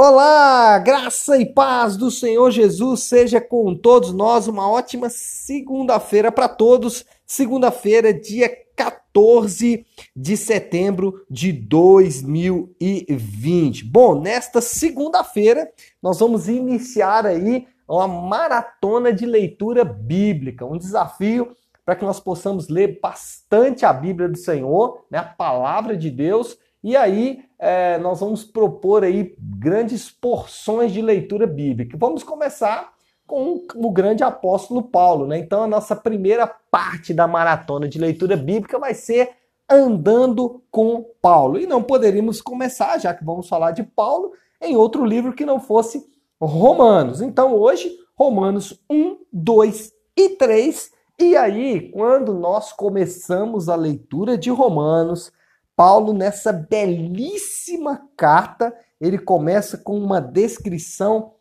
[0.00, 4.46] Olá, graça e paz do Senhor Jesus seja com todos nós.
[4.46, 7.04] Uma ótima segunda-feira para todos.
[7.26, 9.84] Segunda-feira, dia 14
[10.14, 13.86] de setembro de 2020.
[13.86, 15.68] Bom, nesta segunda-feira
[16.00, 22.68] nós vamos iniciar aí uma maratona de leitura bíblica, um desafio para que nós possamos
[22.68, 28.20] ler bastante a Bíblia do Senhor, né, a palavra de Deus e aí é, nós
[28.20, 31.96] vamos propor aí grandes porções de leitura bíblica.
[31.98, 32.92] Vamos começar
[33.26, 35.38] com o grande apóstolo Paulo, né?
[35.38, 39.30] Então a nossa primeira parte da maratona de leitura bíblica vai ser
[39.68, 41.58] andando com Paulo.
[41.58, 45.60] E não poderíamos começar, já que vamos falar de Paulo, em outro livro que não
[45.60, 46.06] fosse
[46.40, 47.20] Romanos.
[47.20, 50.92] Então hoje, Romanos 1, 2 e 3.
[51.20, 55.32] E aí, quando nós começamos a leitura de Romanos,
[55.78, 61.34] Paulo, nessa belíssima carta, ele começa com uma descrição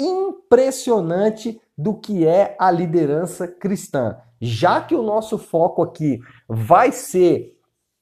[0.00, 4.16] impressionante do que é a liderança cristã.
[4.40, 7.58] Já que o nosso foco aqui vai ser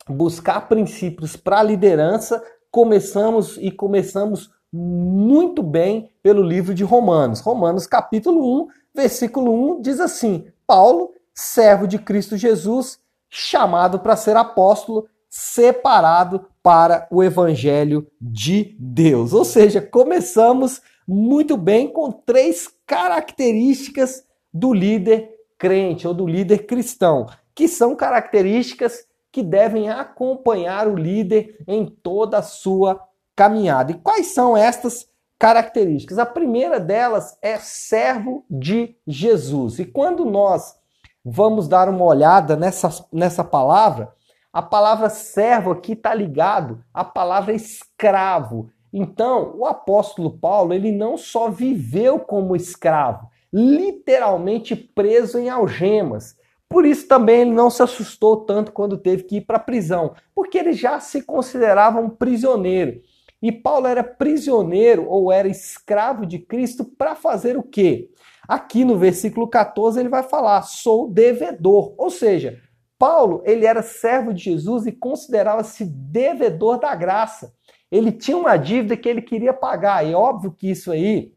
[0.08, 7.40] buscar princípios para a liderança, começamos e começamos muito bem pelo livro de Romanos.
[7.40, 14.36] Romanos capítulo 1, versículo 1 diz assim: Paulo, servo de Cristo Jesus, chamado para ser
[14.36, 19.32] apóstolo, separado para o evangelho de Deus.
[19.32, 27.26] Ou seja, começamos muito bem com três características do líder crente ou do líder cristão,
[27.54, 33.00] que são características que devem acompanhar o líder em toda a sua
[33.34, 33.92] caminhada.
[33.92, 36.18] E quais são estas características?
[36.18, 39.78] A primeira delas é servo de Jesus.
[39.78, 40.76] E quando nós
[41.24, 44.12] vamos dar uma olhada nessa, nessa palavra,
[44.52, 48.68] a palavra servo aqui está ligado à palavra escravo.
[48.92, 56.36] Então, o apóstolo Paulo, ele não só viveu como escravo, literalmente preso em algemas.
[56.68, 60.14] Por isso também ele não se assustou tanto quando teve que ir para a prisão,
[60.34, 63.00] porque ele já se considerava um prisioneiro.
[63.40, 68.10] E Paulo era prisioneiro ou era escravo de Cristo para fazer o quê?
[68.46, 72.61] Aqui no versículo 14 ele vai falar: sou devedor, ou seja,
[73.02, 77.52] Paulo, ele era servo de Jesus e considerava-se devedor da graça.
[77.90, 80.06] Ele tinha uma dívida que ele queria pagar.
[80.06, 81.32] E óbvio que isso aí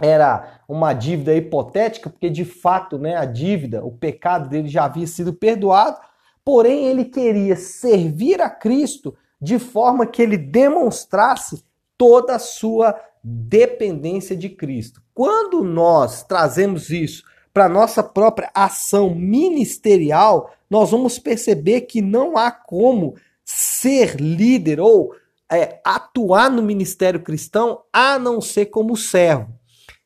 [0.00, 5.06] era uma dívida hipotética, porque de fato, né, a dívida, o pecado dele já havia
[5.06, 6.00] sido perdoado,
[6.44, 11.64] porém ele queria servir a Cristo de forma que ele demonstrasse
[11.96, 15.00] toda a sua dependência de Cristo.
[15.14, 17.22] Quando nós trazemos isso
[17.54, 25.14] para nossa própria ação ministerial, nós vamos perceber que não há como ser líder ou
[25.50, 29.48] é, atuar no ministério cristão a não ser como servo.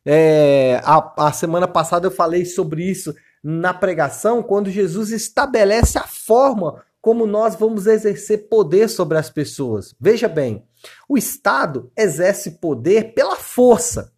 [0.05, 6.07] É, a, a semana passada eu falei sobre isso na pregação, quando Jesus estabelece a
[6.07, 9.95] forma como nós vamos exercer poder sobre as pessoas.
[9.99, 10.65] Veja bem,
[11.09, 14.13] o Estado exerce poder pela força.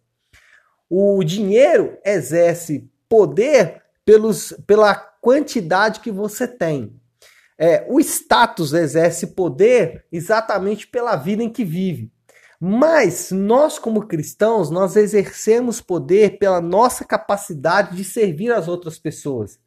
[0.89, 6.95] O dinheiro exerce poder pelos, pela quantidade que você tem.
[7.59, 12.09] É, o status exerce poder exatamente pela vida em que vive.
[12.57, 19.59] Mas nós, como cristãos, nós exercemos poder pela nossa capacidade de servir as outras pessoas.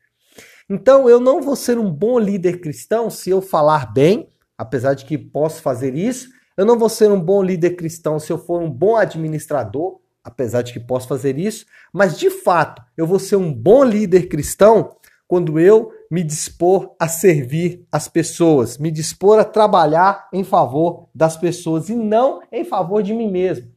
[0.70, 5.04] Então, eu não vou ser um bom líder cristão se eu falar bem, apesar de
[5.04, 6.30] que posso fazer isso.
[6.56, 10.62] Eu não vou ser um bom líder cristão se eu for um bom administrador, apesar
[10.62, 14.96] de que posso fazer isso, mas de fato eu vou ser um bom líder cristão
[15.28, 21.36] quando eu me dispor a servir as pessoas, me dispor a trabalhar em favor das
[21.36, 23.70] pessoas e não em favor de mim mesmo.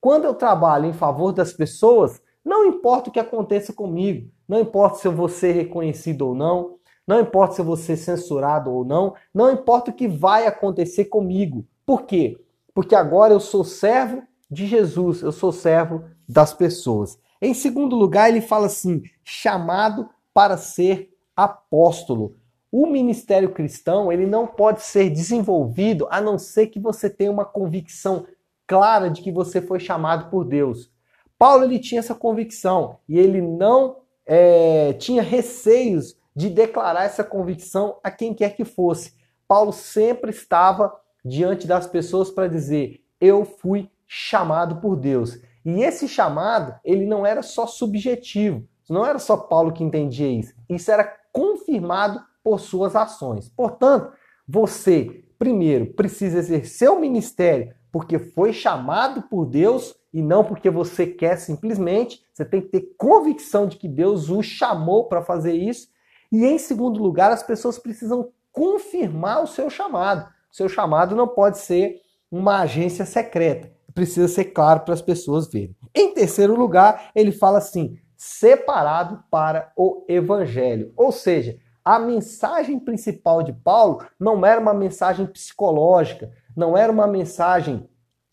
[0.00, 4.98] Quando eu trabalho em favor das pessoas, não importa o que aconteça comigo, não importa
[4.98, 8.84] se eu vou ser reconhecido ou não, não importa se eu vou ser censurado ou
[8.84, 11.66] não, não importa o que vai acontecer comigo.
[11.84, 12.38] Por quê?
[12.74, 17.18] Porque agora eu sou servo de Jesus, eu sou servo das pessoas.
[17.40, 22.36] Em segundo lugar, ele fala assim: chamado para ser apóstolo.
[22.70, 27.44] O ministério cristão, ele não pode ser desenvolvido a não ser que você tenha uma
[27.44, 28.26] convicção
[28.66, 30.90] clara de que você foi chamado por Deus.
[31.38, 37.98] Paulo ele tinha essa convicção e ele não é, tinha receios de declarar essa convicção
[38.02, 39.14] a quem quer que fosse.
[39.46, 40.94] Paulo sempre estava
[41.24, 45.38] diante das pessoas para dizer: Eu fui chamado por Deus.
[45.64, 48.66] E esse chamado, ele não era só subjetivo.
[48.88, 50.54] Não era só Paulo que entendia isso.
[50.68, 53.48] Isso era confirmado por suas ações.
[53.48, 54.12] Portanto,
[54.48, 61.06] você primeiro, precisa exercer o ministério porque foi chamado por Deus e não porque você
[61.06, 62.24] quer simplesmente.
[62.32, 65.88] Você tem que ter convicção de que Deus o chamou para fazer isso.
[66.30, 70.28] E em segundo lugar, as pessoas precisam confirmar o seu chamado.
[70.50, 72.00] O seu chamado não pode ser
[72.30, 73.72] uma agência secreta.
[73.96, 75.74] Precisa ser claro para as pessoas verem.
[75.94, 80.92] Em terceiro lugar, ele fala assim: separado para o evangelho.
[80.94, 87.06] Ou seja, a mensagem principal de Paulo não era uma mensagem psicológica, não era uma
[87.06, 87.88] mensagem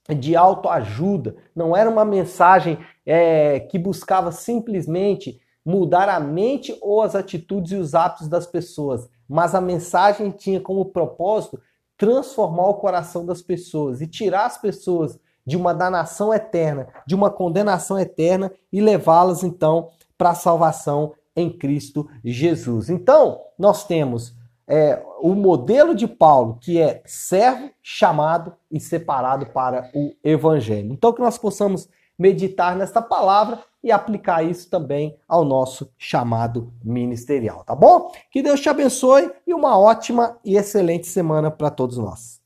[0.10, 7.16] de autoajuda, não era uma mensagem é, que buscava simplesmente mudar a mente ou as
[7.16, 11.58] atitudes e os hábitos das pessoas, mas a mensagem tinha como propósito
[11.98, 17.30] transformar o coração das pessoas e tirar as pessoas de uma danação eterna, de uma
[17.30, 22.90] condenação eterna e levá-las então para a salvação em Cristo Jesus.
[22.90, 24.36] Então, nós temos
[24.68, 30.92] é, o modelo de Paulo, que é servo, chamado e separado para o evangelho.
[30.92, 37.64] Então, que nós possamos meditar nesta palavra e aplicar isso também ao nosso chamado ministerial,
[37.66, 38.12] tá bom?
[38.32, 42.43] Que Deus te abençoe e uma ótima e excelente semana para todos nós.